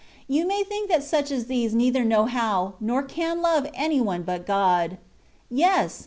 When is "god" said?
4.47-4.97